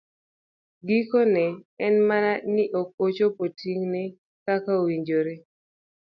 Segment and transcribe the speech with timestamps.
[0.87, 1.43] Gikone,
[1.85, 4.01] en mana ni ok ochopo ting'ne
[4.45, 5.35] kaka owinjore.